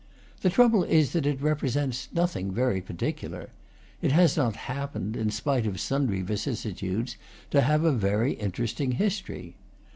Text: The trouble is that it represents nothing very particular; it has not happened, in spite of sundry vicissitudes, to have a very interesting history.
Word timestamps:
The 0.39 0.49
trouble 0.49 0.83
is 0.83 1.13
that 1.13 1.27
it 1.27 1.43
represents 1.43 2.09
nothing 2.11 2.51
very 2.51 2.81
particular; 2.81 3.51
it 4.01 4.11
has 4.11 4.35
not 4.35 4.55
happened, 4.55 5.15
in 5.15 5.29
spite 5.29 5.67
of 5.67 5.79
sundry 5.79 6.23
vicissitudes, 6.23 7.17
to 7.51 7.61
have 7.61 7.83
a 7.83 7.91
very 7.91 8.33
interesting 8.33 8.93
history. 8.93 9.57